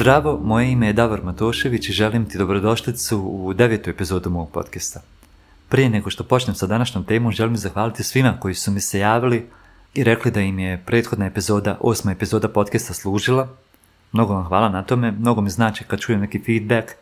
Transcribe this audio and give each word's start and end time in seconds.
Zdravo, 0.00 0.40
moje 0.44 0.72
ime 0.72 0.86
je 0.86 0.92
Davor 0.92 1.24
Matošević 1.24 1.88
i 1.88 1.92
želim 1.92 2.24
ti 2.24 2.38
dobrodošlicu 2.38 3.18
u 3.18 3.52
devetu 3.52 3.90
epizodu 3.90 4.30
mog 4.30 4.50
podcasta. 4.50 5.00
Prije 5.68 5.90
nego 5.90 6.10
što 6.10 6.24
počnem 6.24 6.54
sa 6.54 6.66
današnjom 6.66 7.04
temom, 7.04 7.32
želim 7.32 7.56
zahvaliti 7.56 8.02
svima 8.02 8.36
koji 8.40 8.54
su 8.54 8.70
mi 8.70 8.80
se 8.80 8.98
javili 8.98 9.46
i 9.94 10.04
rekli 10.04 10.30
da 10.30 10.40
im 10.40 10.58
je 10.58 10.82
prethodna 10.86 11.26
epizoda, 11.26 11.78
osma 11.80 12.12
epizoda 12.12 12.48
podcasta 12.48 12.94
služila. 12.94 13.48
Mnogo 14.12 14.34
vam 14.34 14.44
hvala 14.44 14.68
na 14.68 14.82
tome, 14.82 15.10
mnogo 15.12 15.40
mi 15.40 15.50
znači 15.50 15.84
kad 15.84 16.00
čujem 16.00 16.20
neki 16.20 16.42
feedback 16.46 16.92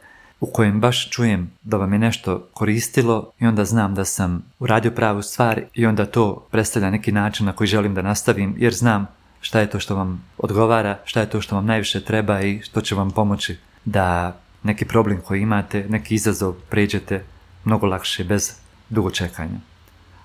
u 0.40 0.46
kojem 0.46 0.80
baš 0.80 1.10
čujem 1.10 1.50
da 1.62 1.76
vam 1.76 1.92
je 1.92 1.98
nešto 1.98 2.48
koristilo 2.52 3.30
i 3.40 3.46
onda 3.46 3.64
znam 3.64 3.94
da 3.94 4.04
sam 4.04 4.44
uradio 4.58 4.90
pravu 4.90 5.22
stvar 5.22 5.62
i 5.74 5.86
onda 5.86 6.06
to 6.06 6.46
predstavlja 6.50 6.90
neki 6.90 7.12
način 7.12 7.46
na 7.46 7.52
koji 7.52 7.68
želim 7.68 7.94
da 7.94 8.02
nastavim 8.02 8.54
jer 8.58 8.74
znam 8.74 9.17
šta 9.40 9.60
je 9.60 9.70
to 9.70 9.80
što 9.80 9.96
vam 9.96 10.24
odgovara, 10.38 10.98
šta 11.04 11.20
je 11.20 11.30
to 11.30 11.40
što 11.40 11.56
vam 11.56 11.66
najviše 11.66 12.04
treba 12.04 12.40
i 12.40 12.60
što 12.62 12.80
će 12.80 12.94
vam 12.94 13.10
pomoći 13.10 13.56
da 13.84 14.36
neki 14.62 14.84
problem 14.84 15.20
koji 15.20 15.40
imate, 15.40 15.86
neki 15.88 16.14
izazov 16.14 16.54
pređete 16.68 17.24
mnogo 17.64 17.86
lakše 17.86 18.24
bez 18.24 18.52
dugo 18.88 19.10
čekanja. 19.10 19.58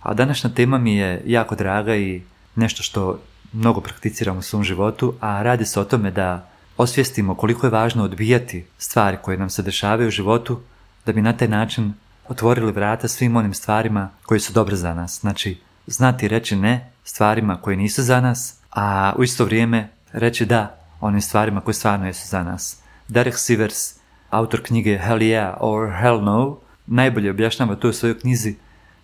A 0.02 0.14
današnja 0.14 0.50
tema 0.50 0.78
mi 0.78 0.96
je 0.96 1.22
jako 1.26 1.56
draga 1.56 1.96
i 1.96 2.22
nešto 2.56 2.84
što 2.84 3.20
mnogo 3.54 3.82
prakticiram 3.82 4.38
u 4.38 4.42
svom 4.42 4.64
životu, 4.64 5.14
a 5.20 5.44
radi 5.44 5.66
se 5.66 5.80
o 5.80 5.84
tome 5.84 6.12
da 6.12 6.50
osvijestimo 6.78 7.36
koliko 7.36 7.68
je 7.68 7.72
važno 7.72 8.04
odbijati 8.04 8.66
stvari 8.78 9.18
koje 9.22 9.38
nam 9.38 9.50
se 9.50 9.62
dešavaju 9.62 10.08
u 10.08 10.12
životu 10.12 10.62
da 11.06 11.14
bi 11.14 11.22
na 11.22 11.34
taj 11.34 11.48
način 11.48 11.94
otvorili 12.28 12.72
vrata 12.72 13.08
svim 13.08 13.36
onim 13.36 13.54
stvarima 13.54 14.10
koji 14.26 14.40
su 14.40 14.54
dobre 14.54 14.76
za 14.76 14.94
nas. 14.94 15.20
Znači, 15.20 15.62
znati 15.88 16.28
reći 16.28 16.56
ne 16.56 16.93
stvarima 17.04 17.62
koje 17.62 17.78
nisu 17.78 18.04
za 18.04 18.22
nas, 18.22 18.60
a 18.72 19.14
u 19.18 19.24
isto 19.24 19.46
vrijeme 19.46 19.90
reći 20.12 20.46
da 20.46 20.80
onim 21.02 21.22
stvarima 21.22 21.62
koje 21.62 21.74
stvarno 21.74 22.08
jesu 22.08 22.28
za 22.28 22.44
nas. 22.44 22.78
Derek 23.08 23.38
Sivers, 23.38 23.96
autor 24.30 24.64
knjige 24.64 24.98
Hell 24.98 25.20
Yeah 25.20 25.54
or 25.60 25.92
Hell 26.02 26.24
No, 26.24 26.58
najbolje 26.86 27.32
objašnjava 27.32 27.76
to 27.76 27.90
u 27.90 27.94
svojoj 27.94 28.20
knjizi 28.20 28.56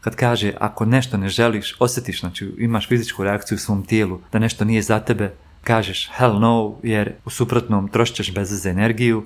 kad 0.01 0.15
kaže 0.15 0.53
ako 0.59 0.85
nešto 0.85 1.17
ne 1.17 1.29
želiš, 1.29 1.75
osjetiš, 1.79 2.19
znači 2.19 2.55
imaš 2.57 2.87
fizičku 2.87 3.23
reakciju 3.23 3.55
u 3.55 3.59
svom 3.59 3.83
tijelu 3.83 4.19
da 4.31 4.39
nešto 4.39 4.65
nije 4.65 4.81
za 4.81 4.99
tebe, 4.99 5.33
kažeš 5.63 6.09
hell 6.13 6.39
no 6.39 6.75
jer 6.83 7.13
u 7.25 7.29
suprotnom 7.29 7.87
trošit 7.87 8.15
ćeš 8.15 8.33
bez 8.33 8.65
energiju, 8.65 9.25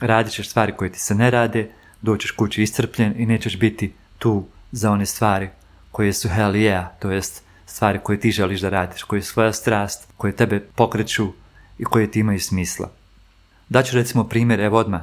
radit 0.00 0.32
ćeš 0.32 0.48
stvari 0.50 0.72
koje 0.76 0.92
ti 0.92 1.00
se 1.00 1.14
ne 1.14 1.30
rade, 1.30 1.70
doćeš 2.02 2.30
kući 2.30 2.62
iscrpljen 2.62 3.14
i 3.16 3.26
nećeš 3.26 3.58
biti 3.58 3.92
tu 4.18 4.44
za 4.72 4.90
one 4.90 5.06
stvari 5.06 5.48
koje 5.90 6.12
su 6.12 6.28
hell 6.28 6.52
yeah, 6.52 6.86
to 7.00 7.10
jest 7.10 7.44
stvari 7.66 7.98
koje 8.02 8.20
ti 8.20 8.30
želiš 8.30 8.60
da 8.60 8.68
radiš, 8.68 9.02
koje 9.02 9.18
je 9.18 9.22
svoja 9.22 9.52
strast, 9.52 10.08
koje 10.16 10.36
tebe 10.36 10.60
pokreću 10.60 11.32
i 11.78 11.84
koje 11.84 12.10
ti 12.10 12.20
imaju 12.20 12.40
smisla. 12.40 12.90
Daću 13.68 13.96
recimo 13.96 14.24
primjer, 14.24 14.60
evo 14.60 14.78
odmah. 14.78 15.02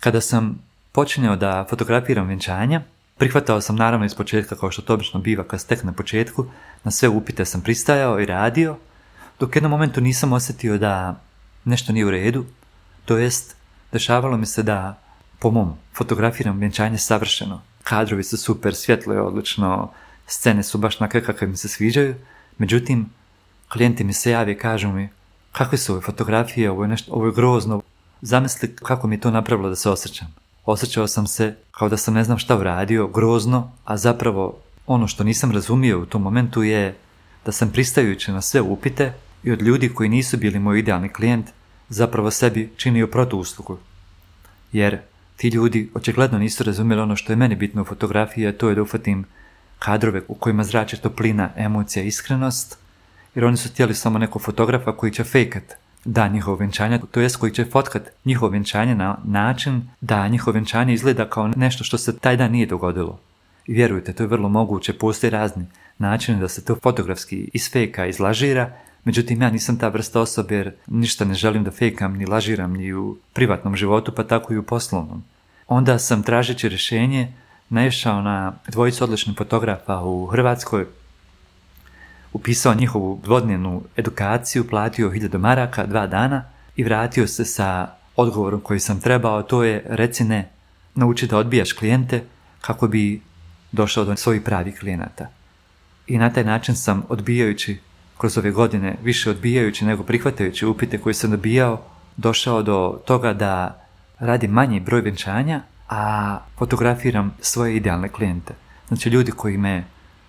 Kada 0.00 0.20
sam 0.20 0.58
počinjao 0.92 1.36
da 1.36 1.66
fotografiram 1.70 2.26
vjenčanja, 2.26 2.82
prihvatao 3.16 3.60
sam 3.60 3.76
naravno 3.76 4.06
iz 4.06 4.14
početka 4.14 4.56
kao 4.56 4.70
što 4.70 4.82
to 4.82 4.94
obično 4.94 5.20
biva 5.20 5.44
kad 5.44 5.66
tek 5.66 5.84
na 5.84 5.92
početku, 5.92 6.46
na 6.84 6.90
sve 6.90 7.08
upite 7.08 7.44
sam 7.44 7.60
pristajao 7.60 8.20
i 8.20 8.26
radio, 8.26 8.76
dok 9.40 9.56
jednom 9.56 9.70
momentu 9.70 10.00
nisam 10.00 10.32
osjetio 10.32 10.78
da 10.78 11.20
nešto 11.64 11.92
nije 11.92 12.06
u 12.06 12.10
redu, 12.10 12.44
to 13.04 13.16
jest 13.16 13.56
dešavalo 13.92 14.36
mi 14.36 14.46
se 14.46 14.62
da 14.62 14.98
po 15.38 15.50
mom 15.50 15.74
fotografiram 15.94 16.58
vjenčanje 16.58 16.98
savršeno. 16.98 17.62
Kadrovi 17.82 18.24
su 18.24 18.36
super, 18.36 18.74
svjetlo 18.74 19.14
je 19.14 19.22
odlično, 19.22 19.92
scene 20.28 20.62
su 20.62 20.78
baš 20.78 21.00
nakre 21.00 21.24
kakve 21.24 21.46
mi 21.46 21.56
se 21.56 21.68
sviđaju, 21.68 22.14
međutim, 22.58 23.06
klijenti 23.68 24.04
mi 24.04 24.12
se 24.12 24.30
jave 24.30 24.52
i 24.52 24.58
kažu 24.58 24.88
mi 24.88 25.08
kakve 25.52 25.78
su 25.78 25.92
ove 25.92 26.02
fotografije, 26.02 26.70
ovo 26.70 26.84
je, 26.84 26.88
nešto, 26.88 27.12
ovo 27.12 27.26
je 27.26 27.32
grozno, 27.32 27.82
zamisli 28.20 28.76
kako 28.76 29.06
mi 29.06 29.20
to 29.20 29.30
napravilo 29.30 29.68
da 29.68 29.76
se 29.76 29.90
osjećam. 29.90 30.34
Osjećao 30.64 31.06
sam 31.06 31.26
se 31.26 31.56
kao 31.70 31.88
da 31.88 31.96
sam 31.96 32.14
ne 32.14 32.24
znam 32.24 32.38
šta 32.38 32.56
uradio, 32.56 33.06
grozno, 33.06 33.72
a 33.84 33.96
zapravo 33.96 34.58
ono 34.86 35.06
što 35.06 35.24
nisam 35.24 35.52
razumio 35.52 36.00
u 36.00 36.06
tom 36.06 36.22
momentu 36.22 36.62
je 36.62 36.96
da 37.44 37.52
sam 37.52 37.70
pristajući 37.70 38.32
na 38.32 38.40
sve 38.40 38.60
upite 38.60 39.12
i 39.42 39.52
od 39.52 39.62
ljudi 39.62 39.88
koji 39.88 40.08
nisu 40.08 40.36
bili 40.36 40.58
moj 40.58 40.78
idealni 40.78 41.08
klijent, 41.08 41.46
zapravo 41.88 42.30
sebi 42.30 42.72
činio 42.76 43.06
protuuslugu. 43.06 43.78
Jer 44.72 44.98
ti 45.36 45.48
ljudi 45.48 45.90
očigledno 45.94 46.38
nisu 46.38 46.64
razumjeli 46.64 47.02
ono 47.02 47.16
što 47.16 47.32
je 47.32 47.36
meni 47.36 47.56
bitno 47.56 47.82
u 47.82 47.84
fotografiji, 47.84 48.46
a 48.46 48.52
to 48.52 48.68
je 48.68 48.74
da 48.74 48.82
ufatim 48.82 49.24
kadrove 49.78 50.22
u 50.28 50.34
kojima 50.34 50.64
zrače 50.64 50.96
toplina, 50.96 51.50
emocija, 51.56 52.02
iskrenost, 52.02 52.78
jer 53.34 53.44
oni 53.44 53.56
su 53.56 53.68
htjeli 53.68 53.94
samo 53.94 54.18
nekog 54.18 54.42
fotografa 54.42 54.96
koji 54.96 55.12
će 55.12 55.24
fejkat 55.24 55.74
da 56.04 56.28
njihovo 56.28 56.56
vjenčanje, 56.56 57.00
to 57.10 57.20
jest 57.20 57.36
koji 57.36 57.52
će 57.52 57.64
fotkat 57.64 58.02
njihovo 58.24 58.50
vjenčanje 58.50 58.94
na 58.94 59.16
način 59.24 59.88
da 60.00 60.28
njihovo 60.28 60.52
vjenčanje 60.52 60.94
izgleda 60.94 61.30
kao 61.30 61.48
nešto 61.48 61.84
što 61.84 61.98
se 61.98 62.18
taj 62.18 62.36
dan 62.36 62.52
nije 62.52 62.66
dogodilo. 62.66 63.18
I 63.66 63.72
vjerujte, 63.72 64.12
to 64.12 64.22
je 64.22 64.26
vrlo 64.26 64.48
moguće, 64.48 64.92
postoje 64.92 65.30
razni 65.30 65.66
načini 65.98 66.40
da 66.40 66.48
se 66.48 66.64
to 66.64 66.76
fotografski 66.82 67.50
isfejka, 67.52 68.06
izlažira, 68.06 68.72
međutim 69.04 69.42
ja 69.42 69.50
nisam 69.50 69.78
ta 69.78 69.88
vrsta 69.88 70.20
osobe 70.20 70.54
jer 70.54 70.72
ništa 70.86 71.24
ne 71.24 71.34
želim 71.34 71.64
da 71.64 71.70
fejkam 71.70 72.16
ni 72.16 72.26
lažiram 72.26 72.72
ni 72.72 72.92
u 72.92 73.16
privatnom 73.32 73.76
životu 73.76 74.12
pa 74.16 74.24
tako 74.24 74.52
i 74.52 74.58
u 74.58 74.62
poslovnom. 74.62 75.22
Onda 75.68 75.98
sam 75.98 76.22
tražeći 76.22 76.68
rješenje 76.68 77.32
naišao 77.68 78.22
na 78.22 78.52
dvojicu 78.68 79.04
odličnih 79.04 79.36
fotografa 79.36 80.00
u 80.02 80.26
Hrvatskoj, 80.26 80.86
upisao 82.32 82.74
njihovu 82.74 83.20
dvodnevnu 83.24 83.82
edukaciju, 83.96 84.68
platio 84.68 85.10
hiljadu 85.10 85.38
maraka, 85.38 85.86
dva 85.86 86.06
dana 86.06 86.44
i 86.76 86.84
vratio 86.84 87.26
se 87.26 87.44
sa 87.44 87.88
odgovorom 88.16 88.60
koji 88.60 88.80
sam 88.80 89.00
trebao, 89.00 89.42
to 89.42 89.64
je 89.64 89.84
reci 89.88 90.24
ne, 90.24 90.48
nauči 90.94 91.26
da 91.26 91.38
odbijaš 91.38 91.72
klijente 91.72 92.24
kako 92.60 92.88
bi 92.88 93.22
došao 93.72 94.04
do 94.04 94.16
svojih 94.16 94.42
pravih 94.42 94.78
klijenata. 94.78 95.28
I 96.06 96.18
na 96.18 96.32
taj 96.32 96.44
način 96.44 96.76
sam 96.76 97.02
odbijajući 97.08 97.80
kroz 98.18 98.38
ove 98.38 98.50
godine, 98.50 98.96
više 99.02 99.30
odbijajući 99.30 99.84
nego 99.84 100.02
prihvatajući 100.02 100.66
upite 100.66 100.98
koje 100.98 101.14
sam 101.14 101.30
dobijao, 101.30 101.82
došao 102.16 102.62
do 102.62 103.00
toga 103.06 103.32
da 103.32 103.84
radi 104.18 104.48
manji 104.48 104.80
broj 104.80 105.00
venčanja, 105.00 105.62
a 105.88 106.38
fotografiram 106.58 107.34
svoje 107.40 107.76
idealne 107.76 108.08
klijente. 108.08 108.54
Znači 108.88 109.08
ljudi 109.08 109.32
koji 109.32 109.58
me 109.58 109.84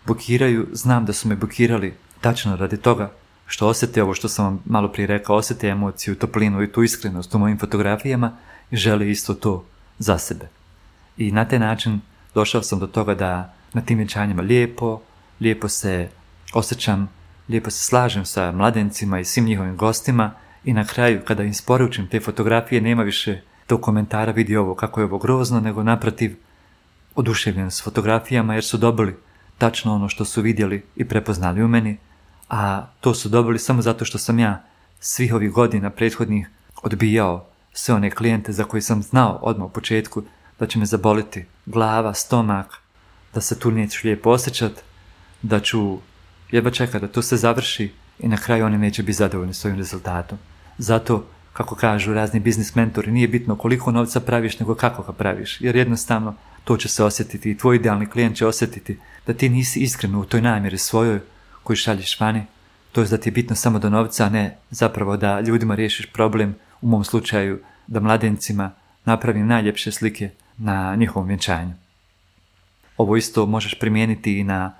bukiraju, 0.06 0.68
znam 0.72 1.06
da 1.06 1.14
su 1.14 1.28
me 1.28 1.36
bukirali 1.36 1.94
tačno 2.22 2.56
radi 2.56 2.78
toga 2.78 3.12
što 3.46 3.68
osjete 3.68 4.03
ovo 4.03 4.14
što 4.14 4.30
sam 4.30 4.46
vam 4.46 4.64
malo 4.66 4.88
prije 4.88 5.08
rekao, 5.08 5.36
osjete 5.36 5.68
emociju, 5.68 6.16
toplinu 6.16 6.64
i 6.64 6.72
tu 6.72 6.84
iskrenost 6.84 7.36
u 7.36 7.40
mojim 7.40 7.59
fotografijama 7.59 8.31
i 8.72 8.78
žele 8.78 9.12
isto 9.12 9.34
to 9.34 9.66
za 9.98 10.18
sebe. 10.18 10.48
I 11.18 11.31
na 11.31 11.46
taj 11.46 11.59
način 11.59 12.02
došao 12.34 12.64
sam 12.64 12.80
do 12.80 12.88
toga 12.88 13.16
da 13.16 13.53
na 13.74 13.81
tim 13.81 13.98
vjenčanjima 13.98 14.42
lijepo, 14.42 15.02
lijepo 15.40 15.68
se 15.68 16.09
osjećam, 16.53 17.09
lijepo 17.50 17.69
se 17.69 17.84
slažem 17.84 18.25
sa 18.25 18.52
mladencima 18.52 19.19
i 19.19 19.25
svim 19.25 19.46
njihovim 19.46 19.78
gostima 19.78 20.31
i 20.64 20.74
na 20.74 20.86
kraju 20.86 21.22
kada 21.28 21.44
im 21.44 21.53
sporučim 21.53 22.08
te 22.08 22.19
fotografije 22.19 22.81
nema 22.81 23.03
više 23.03 23.42
tog 23.69 23.81
komentara 23.81 24.31
vidi 24.31 24.56
ovo 24.57 24.75
kako 24.75 25.00
je 25.00 25.06
ovo 25.06 25.18
grozno, 25.18 25.59
nego 25.59 25.84
naprotiv 25.84 26.35
oduševljen 27.16 27.72
s 27.72 27.84
fotografijama 27.84 28.53
jer 28.53 28.63
su 28.63 28.78
dobili 28.78 29.16
tačno 29.57 29.96
ono 29.96 30.09
što 30.09 30.25
su 30.25 30.41
vidjeli 30.41 30.85
i 30.96 31.06
prepoznali 31.06 31.63
u 31.63 31.68
meni, 31.68 31.98
a 32.50 32.86
to 33.01 33.13
su 33.13 33.30
dobili 33.30 33.60
samo 33.60 33.81
zato 33.81 34.06
što 34.06 34.18
sam 34.18 34.39
ja 34.39 34.63
svih 35.00 35.33
ovih 35.33 35.51
godina 35.51 35.89
prethodnih 35.89 36.50
odbijao 36.83 37.45
sve 37.74 37.95
one 37.95 38.12
klijente 38.12 38.51
za 38.51 38.63
koje 38.63 38.81
sam 38.81 39.04
znao 39.04 39.39
odmah 39.42 39.68
u 39.68 39.74
početku 39.74 40.24
da 40.60 40.68
će 40.68 40.80
me 40.80 40.86
zaboliti 40.86 41.45
glava, 41.66 42.13
stomak, 42.13 42.81
da 43.33 43.42
se 43.42 43.60
tu 43.60 43.71
neću 43.71 44.00
lijepo 44.04 44.30
osjećat, 44.30 44.71
da 45.42 45.60
ću 45.60 45.98
jedva 46.51 46.71
čekati 46.71 47.06
da 47.06 47.12
to 47.12 47.21
se 47.21 47.38
završi 47.38 47.92
i 48.19 48.27
na 48.27 48.38
kraju 48.38 48.66
oni 48.66 48.77
neće 48.77 49.04
biti 49.04 49.18
zadovoljni 49.18 49.54
svojim 49.54 49.77
rezultatom. 49.77 50.38
Zato, 50.77 51.25
kako 51.54 51.75
kažu 51.75 52.13
razni 52.13 52.40
biznis 52.40 52.75
mentori, 52.75 53.12
nije 53.12 53.28
bitno 53.28 53.56
koliko 53.56 53.92
novca 53.92 54.19
praviš, 54.19 54.60
nego 54.60 54.75
kako 54.75 55.04
ga 55.04 55.13
praviš, 55.13 55.62
jer 55.62 55.75
jednostavno 55.75 56.36
to 56.63 56.78
će 56.78 56.88
se 56.88 57.04
osjetiti 57.04 57.51
i 57.51 57.57
tvoj 57.57 57.75
idealni 57.75 58.10
klijent 58.10 58.38
će 58.38 58.46
osjetiti 58.46 59.00
da 59.28 59.34
ti 59.34 59.50
nisi 59.50 59.80
iskren 59.80 60.16
u 60.16 60.25
toj 60.25 60.42
namjeri 60.42 60.78
svojoj 60.78 61.19
koju 61.63 61.78
šalješ 61.78 62.19
vani, 62.19 62.46
to 62.92 63.01
je 63.01 63.07
da 63.07 63.18
ti 63.18 63.30
je 63.30 63.34
bitno 63.34 63.56
samo 63.56 63.80
do 63.80 63.90
novca, 63.90 64.25
a 64.25 64.30
ne 64.30 64.57
zapravo 64.69 65.18
da 65.18 65.40
ljudima 65.40 65.75
riješiš 65.75 66.06
problem, 66.13 66.56
u 66.81 66.88
mom 66.88 67.04
slučaju 67.04 67.60
da 67.88 68.00
mladencima 68.00 68.72
napravim 69.06 69.48
najljepše 69.48 69.92
slike 69.92 70.30
na 70.57 70.95
njihovom 70.95 71.28
vjenčanju. 71.28 71.74
Ovo 72.98 73.18
isto 73.18 73.45
možeš 73.45 73.80
primijeniti 73.80 74.40
i 74.40 74.44
na 74.44 74.75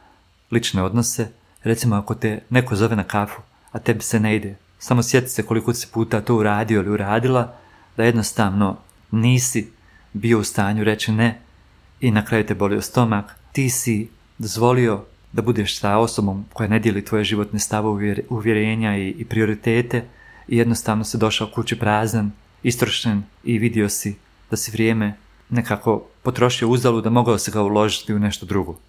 lične 0.51 0.83
odnose, 0.83 1.27
recimo 1.63 1.95
ako 1.95 2.15
te 2.15 2.39
neko 2.50 2.75
zove 2.75 2.95
na 2.95 3.04
kafu, 3.04 3.42
a 3.72 3.80
tebi 3.80 4.01
se 4.01 4.19
ne 4.19 4.36
ide, 4.36 4.56
samo 4.79 5.03
sjeti 5.03 5.29
se 5.29 5.43
koliko 5.43 5.73
si 5.73 5.87
puta 5.93 6.21
to 6.21 6.35
uradio 6.35 6.79
ili 6.79 6.89
uradila, 6.89 7.55
da 7.97 8.03
jednostavno 8.03 8.77
nisi 9.11 9.71
bio 10.13 10.39
u 10.39 10.43
stanju 10.43 10.83
reći 10.83 11.11
ne 11.11 11.41
i 11.99 12.11
na 12.11 12.25
kraju 12.25 12.45
te 12.45 12.55
bolio 12.55 12.81
stomak, 12.81 13.35
ti 13.51 13.69
si 13.69 14.09
dozvolio 14.37 15.03
da 15.31 15.41
budeš 15.41 15.79
sa 15.79 15.97
osobom 15.97 16.45
koja 16.53 16.69
ne 16.69 16.79
dijeli 16.79 17.05
tvoje 17.05 17.23
životne 17.23 17.59
stave, 17.59 17.87
uvjerenja 18.29 18.97
i, 18.97 19.09
i 19.09 19.25
prioritete 19.25 20.05
i 20.47 20.57
jednostavno 20.57 21.03
se 21.03 21.17
došao 21.17 21.51
kući 21.55 21.79
prazan 21.79 22.31
istrošen 22.63 23.23
i 23.43 23.57
vidio 23.57 23.89
si 23.89 24.15
da 24.51 24.57
si 24.57 24.71
vrijeme 24.71 25.13
nekako 25.49 26.03
potrošio 26.23 26.69
uzalu 26.69 27.01
da 27.01 27.09
mogao 27.09 27.37
se 27.37 27.51
ga 27.51 27.61
uložiti 27.61 28.13
u 28.13 28.19
nešto 28.19 28.45
drugo. 28.45 28.79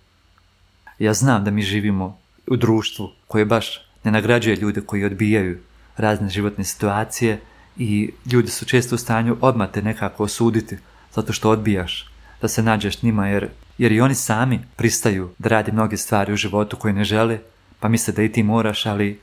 Ja 0.98 1.14
znam 1.14 1.44
da 1.44 1.50
mi 1.50 1.62
živimo 1.62 2.19
u 2.46 2.56
društvu 2.56 3.10
koje 3.26 3.44
baš 3.44 3.81
ne 4.04 4.10
nagrađuje 4.10 4.56
ljude 4.56 4.81
koji 4.81 5.04
odbijaju 5.04 5.58
razne 6.00 6.29
životne 6.29 6.64
situacije 6.64 7.41
i 7.76 8.11
ljudi 8.32 8.50
su 8.50 8.64
često 8.64 8.94
u 8.94 8.99
stanju 8.99 9.37
odmah 9.41 9.70
te 9.70 9.82
nekako 9.82 10.25
osuditi 10.25 10.79
zato 11.14 11.32
što 11.32 11.50
odbijaš 11.50 12.11
da 12.43 12.49
se 12.49 12.62
nađeš 12.62 13.02
njima 13.02 13.29
jer, 13.29 13.49
jer 13.79 13.93
i 13.93 14.00
oni 14.00 14.14
sami 14.14 14.61
pristaju 14.76 15.31
da 15.38 15.49
radi 15.49 15.73
mnoge 15.73 15.97
stvari 15.97 16.32
u 16.32 16.37
životu 16.37 16.76
koje 16.76 16.94
ne 16.94 17.05
žele 17.05 17.38
pa 17.81 17.88
misle 17.88 18.14
da 18.14 18.23
i 18.23 18.32
ti 18.32 18.43
moraš 18.43 18.87
ali 18.87 19.20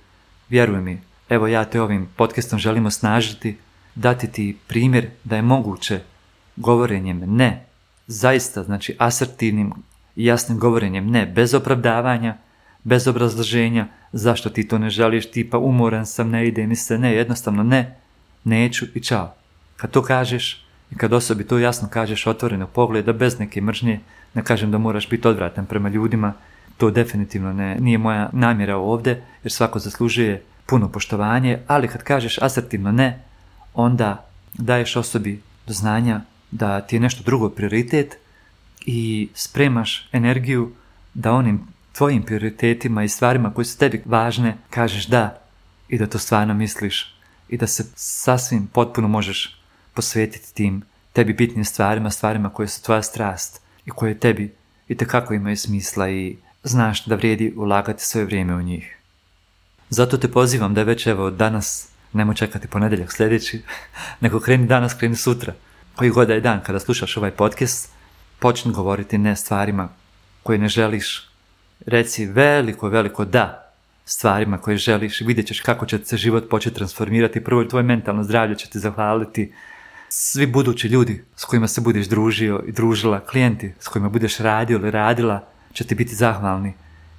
vjeruj 0.50 0.82
mi 0.82 1.02
evo 1.30 1.48
ja 1.48 1.66
te 1.66 1.82
ovim 1.82 2.08
podcastom 2.16 2.60
želim 2.60 2.86
osnažiti 2.86 3.58
dati 3.96 4.32
ti 4.32 4.58
primjer 4.68 5.10
da 5.24 5.36
je 5.36 5.42
moguće 5.42 6.00
govorenjem 6.56 7.20
ne 7.26 7.66
zaista 8.08 8.64
znači 8.64 8.96
asertivnim 9.00 9.74
i 10.16 10.26
jasnim 10.26 10.60
govorenjem 10.60 11.10
ne 11.10 11.26
bez 11.26 11.54
opravdavanja 11.54 12.38
bez 12.84 13.08
obrazloženja 13.08 13.88
zašto 14.12 14.50
ti 14.50 14.68
to 14.68 14.78
ne 14.78 14.90
želiš 14.90 15.32
tipa 15.32 15.58
umoran 15.58 16.06
sam 16.06 16.30
ne 16.30 16.48
ide 16.48 16.68
mi 16.68 16.76
se 16.76 16.98
ne 16.98 17.14
jednostavno 17.14 17.64
ne 17.64 17.96
neću 18.44 18.86
i 18.96 19.04
čao. 19.04 19.36
Kad 19.78 19.92
to 19.92 20.02
kažeš 20.02 20.66
i 20.92 20.96
kad 20.96 21.14
osobi 21.14 21.44
to 21.44 21.58
jasno 21.58 21.88
kažeš 21.90 22.28
otvoreno 22.28 22.68
pogleda 22.68 23.14
bez 23.14 23.40
neke 23.40 23.62
mržnje, 23.62 24.00
ne 24.34 24.44
kažem 24.44 24.72
da 24.72 24.78
moraš 24.78 25.10
biti 25.10 25.28
odvratan 25.28 25.66
prema 25.66 25.90
ljudima, 25.90 26.34
to 26.78 26.92
definitivno 26.92 27.54
ne, 27.54 27.76
nije 27.80 27.98
moja 27.98 28.30
namjera 28.34 28.78
ovdje, 28.78 29.24
jer 29.44 29.52
svako 29.52 29.80
zaslužuje 29.80 30.44
puno 30.66 30.90
poštovanje, 30.92 31.60
ali 31.68 31.88
kad 31.88 32.04
kažeš 32.04 32.38
asertivno 32.42 32.92
ne, 32.92 33.24
onda 33.74 34.26
daješ 34.54 34.96
osobi 34.96 35.42
do 35.68 35.74
znanja 35.74 36.22
da 36.52 36.82
ti 36.82 36.96
je 36.96 37.00
nešto 37.00 37.24
drugo 37.24 37.50
prioritet 37.50 38.18
i 38.86 39.30
spremaš 39.34 40.10
energiju 40.12 40.72
da 41.14 41.32
onim 41.32 41.68
tvojim 41.98 42.24
prioritetima 42.24 43.04
i 43.04 43.10
stvarima 43.10 43.54
koje 43.54 43.66
su 43.66 43.78
tebi 43.78 44.02
važne 44.06 44.58
kažeš 44.70 45.08
da 45.08 45.42
i 45.90 45.98
da 45.98 46.08
to 46.08 46.20
stvarno 46.20 46.54
misliš 46.54 47.16
i 47.50 47.58
da 47.58 47.68
se 47.68 47.84
sasvim 47.96 48.68
potpuno 48.68 49.08
možeš 49.08 49.62
posvetiti 49.94 50.54
tim 50.54 50.82
tebi 51.14 51.34
bitnim 51.34 51.66
stvarima, 51.66 52.10
stvarima 52.10 52.50
koje 52.50 52.68
su 52.68 52.84
tvoja 52.84 53.02
strast 53.02 53.62
i 53.86 53.90
koje 53.90 54.20
tebi 54.20 54.56
i 54.88 54.98
tekako 54.98 55.34
imaju 55.34 55.58
smisla 55.58 56.10
i 56.10 56.38
znaš 56.64 57.06
da 57.06 57.16
vrijedi 57.16 57.54
ulagati 57.56 58.06
svoje 58.06 58.26
vrijeme 58.26 58.56
u 58.56 58.62
njih. 58.62 58.98
Zato 59.90 60.18
te 60.18 60.32
pozivam 60.32 60.74
da 60.74 60.84
već 60.84 61.08
evo 61.08 61.32
danas, 61.32 61.88
nemoj 62.14 62.36
čekati 62.36 62.68
ponedjeljak 62.68 63.14
sljedeći, 63.14 63.62
nego 64.22 64.40
kreni 64.40 64.68
danas, 64.68 64.94
kreni 64.94 65.16
sutra. 65.16 65.54
Koji 65.96 66.10
god 66.10 66.30
je 66.30 66.42
dan 66.42 66.64
kada 66.64 66.80
slušaš 66.80 67.18
ovaj 67.18 67.32
podcast, 67.32 67.90
počni 68.40 68.74
govoriti 68.74 69.18
ne 69.18 69.36
stvarima 69.36 69.90
koje 70.44 70.60
ne 70.60 70.68
želiš. 70.68 71.37
Reci 71.86 72.26
veliko, 72.26 72.90
veliko 72.90 73.26
da 73.26 73.74
stvarima 74.06 74.58
koje 74.58 74.78
želiš, 74.78 75.22
vidjet 75.22 75.48
ćeš 75.48 75.60
kako 75.60 75.86
će 75.86 76.00
se 76.04 76.18
život 76.18 76.50
početi 76.50 76.76
transformirati, 76.76 77.44
prvo 77.44 77.64
tvoje 77.64 77.84
mentalno 77.84 78.24
zdravlje 78.24 78.56
će 78.56 78.70
ti 78.70 78.80
zahvaliti, 78.80 79.54
svi 80.10 80.46
budući 80.46 80.88
ljudi 80.88 81.24
s 81.36 81.46
kojima 81.46 81.68
se 81.68 81.82
budeš 81.82 82.08
družio 82.08 82.64
i 82.68 82.72
družila, 82.72 83.20
klijenti 83.20 83.74
s 83.80 83.88
kojima 83.88 84.10
budeš 84.10 84.38
radio 84.38 84.78
ili 84.78 84.92
radila, 84.92 85.48
će 85.74 85.84
ti 85.84 85.96
biti 85.96 86.16
zahvalni, 86.16 86.74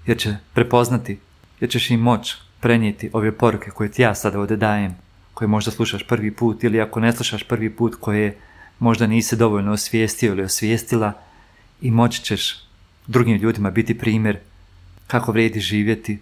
jer 0.06 0.18
će 0.18 0.36
prepoznati, 0.54 1.18
jer 1.60 1.70
ćeš 1.70 1.90
im 1.90 2.00
moć 2.00 2.34
prenijeti 2.60 3.10
ove 3.12 3.32
poruke 3.32 3.70
koje 3.70 3.90
ti 3.90 4.02
ja 4.02 4.14
sada 4.14 4.40
ovdje 4.40 4.56
dajem, 4.56 4.96
koje 5.34 5.48
možda 5.48 5.70
slušaš 5.70 6.06
prvi 6.06 6.30
put 6.30 6.64
ili 6.64 6.80
ako 6.80 7.00
ne 7.00 7.12
slušaš 7.12 7.42
prvi 7.42 7.70
put 7.70 7.94
koje 8.00 8.38
možda 8.78 9.06
nisi 9.06 9.36
dovoljno 9.36 9.72
osvijestio 9.72 10.32
ili 10.32 10.42
osvijestila 10.42 11.12
i 11.80 11.90
moći 11.90 12.22
ćeš 12.22 12.68
drugim 13.06 13.36
ljudima 13.36 13.70
biti 13.70 13.98
primjer 13.98 14.38
kako 15.08 15.32
vrijedi 15.32 15.60
živjeti, 15.60 16.20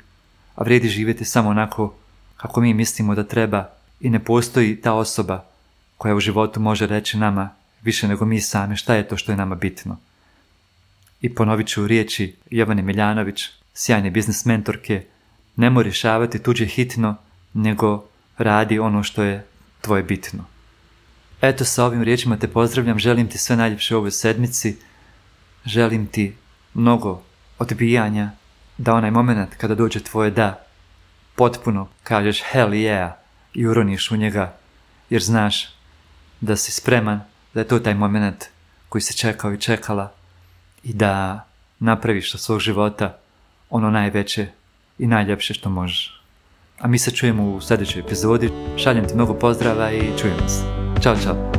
a 0.54 0.64
vrijedi 0.64 0.88
živjeti 0.88 1.24
samo 1.24 1.48
onako 1.48 1.94
kako 2.36 2.60
mi 2.60 2.74
mislimo 2.74 3.14
da 3.14 3.24
treba 3.24 3.68
i 4.00 4.10
ne 4.10 4.24
postoji 4.24 4.80
ta 4.80 4.92
osoba 4.92 5.44
koja 5.96 6.14
u 6.14 6.20
životu 6.20 6.60
može 6.60 6.86
reći 6.86 7.18
nama 7.18 7.50
više 7.82 8.08
nego 8.08 8.24
mi 8.24 8.40
sami 8.40 8.76
šta 8.76 8.94
je 8.94 9.08
to 9.08 9.16
što 9.16 9.32
je 9.32 9.36
nama 9.36 9.54
bitno. 9.54 9.98
I 11.20 11.34
ponovit 11.34 11.68
ću 11.68 11.86
riječi 11.86 12.36
Jovane 12.50 12.82
Miljanović, 12.82 13.48
sjajne 13.74 14.10
biznis 14.10 14.44
mentorke, 14.44 15.04
nemoj 15.56 15.84
rješavati 15.84 16.42
tuđe 16.42 16.66
hitno, 16.66 17.16
nego 17.54 18.04
radi 18.38 18.78
ono 18.78 19.02
što 19.02 19.22
je 19.22 19.46
tvoje 19.80 20.02
bitno. 20.02 20.44
Eto 21.40 21.64
sa 21.64 21.84
ovim 21.84 22.02
riječima 22.02 22.36
te 22.36 22.48
pozdravljam, 22.48 22.98
želim 22.98 23.28
ti 23.28 23.38
sve 23.38 23.56
najljepše 23.56 23.94
u 23.94 23.98
ovoj 23.98 24.10
sedmici, 24.10 24.76
želim 25.64 26.06
ti 26.06 26.34
mnogo 26.74 27.22
odbijanja, 27.58 28.30
da 28.78 28.94
onaj 28.94 29.10
moment 29.10 29.54
kada 29.54 29.74
dođe 29.74 30.00
tvoje 30.00 30.30
da, 30.30 30.64
potpuno 31.34 31.88
kažeš 32.02 32.42
hell 32.52 32.70
yeah 32.70 33.12
i 33.54 33.66
uroniš 33.66 34.10
u 34.10 34.16
njega, 34.16 34.52
jer 35.10 35.22
znaš 35.22 35.68
da 36.40 36.56
si 36.56 36.72
spreman, 36.72 37.20
da 37.54 37.60
je 37.60 37.68
to 37.68 37.78
taj 37.78 37.94
moment 37.94 38.44
koji 38.88 39.02
se 39.02 39.12
čekao 39.12 39.52
i 39.52 39.60
čekala 39.60 40.12
i 40.82 40.92
da 40.92 41.44
napraviš 41.78 42.34
od 42.34 42.40
svog 42.40 42.60
života 42.60 43.18
ono 43.70 43.90
najveće 43.90 44.46
i 44.98 45.06
najljepše 45.06 45.54
što 45.54 45.70
možeš. 45.70 46.22
A 46.78 46.88
mi 46.88 46.98
se 46.98 47.10
čujemo 47.10 47.44
u 47.44 47.60
sljedećoj 47.60 48.00
epizodi. 48.00 48.50
Šaljem 48.76 49.08
ti 49.08 49.14
mnogo 49.14 49.34
pozdrava 49.34 49.92
i 49.92 50.18
čujemo 50.18 50.48
se. 50.48 50.62
Ćao, 51.02 51.16
čao. 51.16 51.55